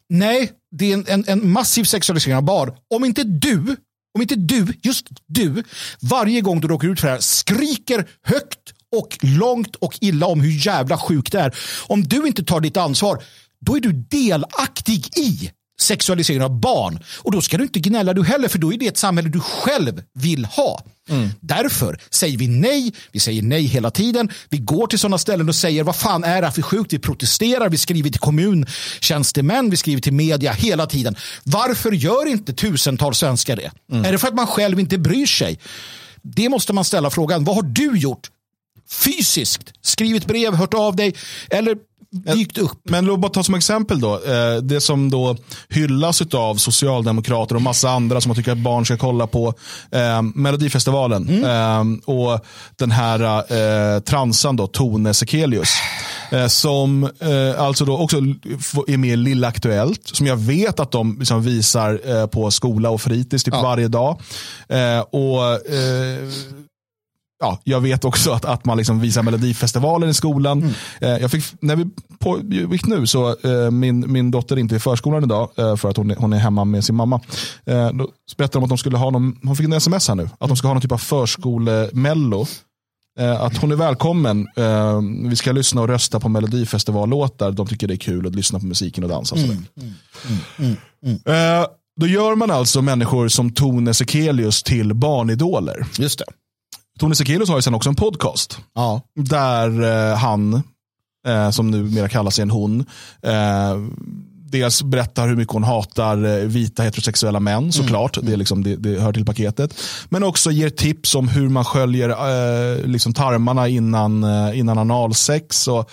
[0.08, 2.72] Nej, det är en, en, en massiv sexualisering av barn.
[2.94, 3.76] Om inte du
[4.14, 5.62] om inte du, just du,
[6.00, 10.40] varje gång du råkar ut för det här skriker högt och långt och illa om
[10.40, 11.54] hur jävla sjukt det är.
[11.86, 13.22] Om du inte tar ditt ansvar,
[13.60, 16.98] då är du delaktig i sexualisering av barn.
[17.18, 19.40] Och då ska du inte gnälla du heller, för då är det ett samhälle du
[19.40, 20.82] själv vill ha.
[21.08, 21.28] Mm.
[21.40, 24.30] Därför säger vi nej, vi säger nej hela tiden.
[24.48, 26.92] Vi går till sådana ställen och säger vad fan är det här för sjukt?
[26.92, 31.16] Vi protesterar, vi skriver till kommuntjänstemän, vi skriver till media hela tiden.
[31.44, 33.70] Varför gör inte tusentals svenskar det?
[33.92, 34.04] Mm.
[34.04, 35.58] Är det för att man själv inte bryr sig?
[36.22, 37.44] Det måste man ställa frågan.
[37.44, 38.30] Vad har du gjort
[38.94, 41.14] fysiskt skrivit brev, hört av dig
[41.50, 41.76] eller
[42.14, 42.78] dykt upp.
[42.82, 44.14] Men låt bara ta som exempel då.
[44.14, 45.36] Eh, det som då
[45.68, 49.54] hyllas av socialdemokrater och massa andra som man tycker att barn ska kolla på.
[49.90, 51.44] Eh, Melodifestivalen mm.
[51.44, 52.40] eh, och
[52.76, 53.20] den här
[53.52, 55.70] eh, transan då, Tone Sekelius.
[56.48, 57.10] Som
[57.58, 58.16] alltså då också
[58.86, 60.00] är med i Lilla Aktuellt.
[60.04, 63.62] Som jag vet att de liksom visar på skola och fritids typ ja.
[63.62, 64.20] varje dag.
[65.10, 65.60] och
[67.44, 70.58] ja, jag vet också att, att man liksom visar Melodifestivalen i skolan.
[70.62, 70.74] Mm.
[71.00, 71.86] Eh, jag fick, när vi
[72.18, 75.96] pågick nu så eh, min, min dotter är inte i förskolan idag eh, för att
[75.96, 77.20] hon är, hon är hemma med sin mamma.
[77.64, 80.28] Eh, då berättade de att de skulle ha någon, hon fick en sms här nu,
[80.38, 82.46] att de ska ha någon typ av förskolemello.
[83.18, 84.48] Eh, att hon är välkommen.
[84.56, 87.52] Eh, vi ska lyssna och rösta på Melodifestivallåtar.
[87.52, 89.36] De tycker det är kul att lyssna på musiken och dansa.
[89.36, 89.50] Mm.
[89.50, 89.64] Mm.
[89.78, 90.76] Mm.
[91.02, 91.60] mm, mm.
[91.60, 91.66] Eh,
[92.00, 95.86] då gör man alltså människor som Tone Sekelius till barnidoler.
[95.98, 96.24] Just det.
[96.98, 98.58] Tony Sekelius har ju sen också en podcast.
[98.74, 99.00] Ja.
[99.14, 100.62] Där eh, han,
[101.26, 102.80] eh, som numera kallas en hon,
[103.22, 103.76] eh,
[104.58, 107.72] dels berättar hur mycket hon hatar eh, vita heterosexuella män mm.
[107.72, 108.16] såklart.
[108.16, 108.26] Mm.
[108.26, 109.80] Det, är liksom, det, det, hör till paketet.
[110.08, 115.68] Men också ger tips om hur man sköljer eh, liksom tarmarna innan, eh, innan analsex.
[115.68, 115.90] Och,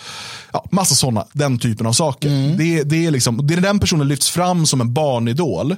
[0.54, 2.30] ja, massa sådana, den typen av saker.
[2.30, 2.58] Mm.
[2.58, 5.76] Det, det, är liksom, det är den personen lyfts fram som en barnidol.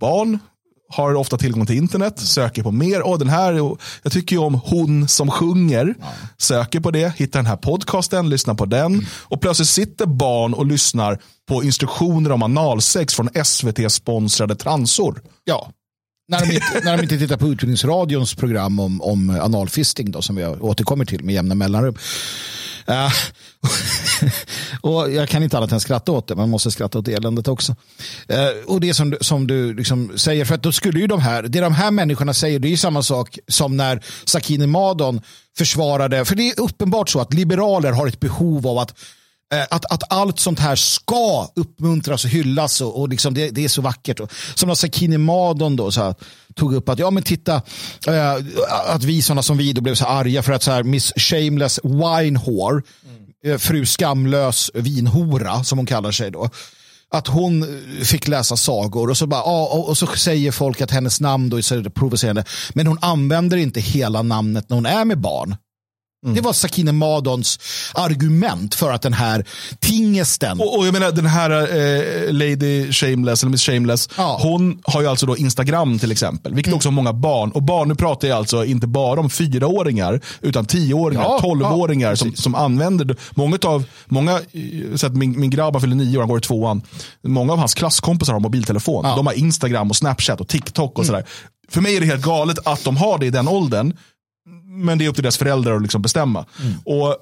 [0.00, 0.38] Barn
[0.88, 3.02] har ofta tillgång till internet, söker på mer.
[3.02, 3.52] Oh, den här,
[4.02, 5.94] jag tycker ju om hon som sjunger.
[6.00, 6.06] Ja.
[6.38, 8.92] Söker på det, hittar den här podcasten, lyssnar på den.
[8.92, 9.04] Mm.
[9.22, 11.18] Och plötsligt sitter barn och lyssnar
[11.48, 15.22] på instruktioner om analsex från SVT-sponsrade transor.
[15.44, 15.70] Ja,
[16.28, 20.36] när de, inte, när de inte tittar på Utbildningsradions program om, om analfisting då, som
[20.36, 21.98] vi återkommer till med jämna mellanrum.
[22.88, 23.12] Uh,
[24.80, 27.72] och jag kan inte annat än skratta åt det, man måste skratta åt eländet också.
[28.32, 31.42] Uh, och det som, som du liksom säger, för att då skulle ju de här,
[31.42, 35.20] det de här människorna säger, det är ju samma sak som när Sakine Madon
[35.56, 38.94] försvarade, för det är uppenbart så att liberaler har ett behov av att
[39.70, 43.68] att, att allt sånt här ska uppmuntras och hyllas och, och liksom det, det är
[43.68, 44.20] så vackert.
[44.20, 46.14] Och, som när Sakine Madon då, så här,
[46.54, 47.62] tog upp att ja men titta
[48.06, 48.34] äh,
[48.86, 51.80] att vi sådana som vi då blev så arga för att så här, Miss Shameless
[51.84, 52.82] Wine Whore,
[53.44, 53.58] mm.
[53.58, 56.50] fru skamlös vinhora som hon kallar sig då
[57.10, 57.66] att hon
[58.04, 61.62] fick läsa sagor och så, bara, och så säger folk att hennes namn då är
[61.62, 62.44] så provocerande.
[62.72, 65.56] Men hon använder inte hela namnet när hon är med barn.
[66.24, 66.34] Mm.
[66.34, 67.58] Det var Sakine Madons
[67.94, 69.44] argument för att den här
[69.80, 70.60] tingesten.
[70.60, 74.38] Och, och jag menar den här eh, Lady Shameless, eller Miss Shameless, ja.
[74.42, 76.76] hon har ju alltså då Instagram till exempel, vilket mm.
[76.76, 77.50] också har många barn.
[77.50, 82.34] Och barn, nu pratar jag alltså inte bara om fyraåringar, utan tioåringar, tolvåringar ja, som,
[82.34, 84.40] som använder Många av, många,
[84.94, 86.82] så att min, min grabb fyller nio år, han går i tvåan.
[87.22, 89.04] Många av hans klasskompisar har mobiltelefon.
[89.04, 89.16] Ja.
[89.16, 91.06] De har Instagram och Snapchat och TikTok och mm.
[91.06, 91.24] sådär.
[91.68, 93.92] För mig är det helt galet att de har det i den åldern
[94.64, 96.46] men det är upp till deras föräldrar att liksom bestämma.
[96.60, 96.74] Mm.
[96.84, 97.16] Och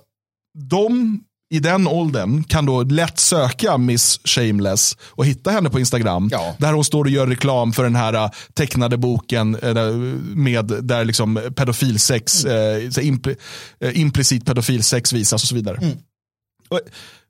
[0.58, 1.20] de
[1.52, 6.28] i den åldern kan då lätt söka Miss Shameless och hitta henne på Instagram.
[6.32, 6.56] Ja.
[6.58, 9.96] Där hon står och gör reklam för den här uh, tecknade boken uh,
[10.35, 12.90] med där liksom pedofilsex, mm.
[12.98, 13.30] uh, impl
[13.80, 15.76] implicit pedofilsex visas och så vidare.
[15.76, 15.96] Mm.
[16.68, 16.80] Och,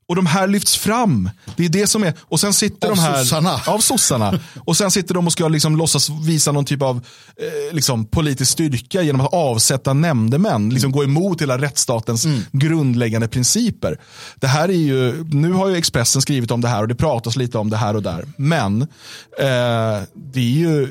[0.07, 1.29] och de här lyfts fram.
[1.55, 3.23] Det är det som är, och sen sitter av de här.
[3.23, 3.61] Sossarna.
[3.65, 4.39] Av sossarna.
[4.65, 6.95] och sen sitter de och ska liksom låtsas visa någon typ av
[7.37, 10.69] eh, liksom politisk styrka genom att avsätta nämndemän.
[10.69, 12.41] Liksom gå emot hela rättsstatens mm.
[12.51, 13.99] grundläggande principer.
[14.35, 17.35] Det här är ju, nu har ju Expressen skrivit om det här och det pratas
[17.35, 18.25] lite om det här och där.
[18.37, 20.87] Men eh, det är ju,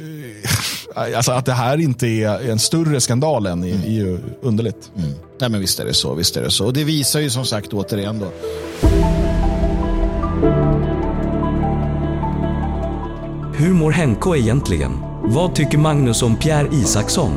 [1.16, 4.90] alltså att det här inte är en större skandal än är, är ju underligt.
[4.96, 5.12] Mm.
[5.42, 6.66] Nej men visst är det så, visst är det så.
[6.66, 8.32] Och det visar ju som sagt återigen då
[13.62, 14.92] hur mår Henko egentligen?
[15.22, 17.32] Vad tycker Magnus om Pierre Isaksson?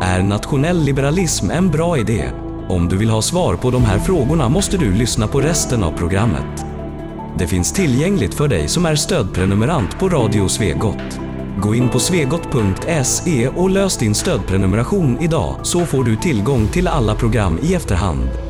[0.00, 2.30] Är nationell liberalism en bra idé?
[2.68, 5.92] Om du vill ha svar på de här frågorna måste du lyssna på resten av
[5.92, 6.64] programmet.
[7.38, 11.27] Det finns tillgängligt för dig som är stödprenumerant på Radio Svegot.
[11.62, 17.14] Gå in på svegot.se och lös din stödprenumeration idag så får du tillgång till alla
[17.14, 18.47] program i efterhand.